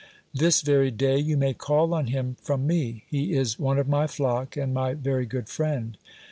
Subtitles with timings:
[0.33, 4.07] This very day you may call on him from me; he is one of my
[4.07, 5.95] flock, and my very good friend.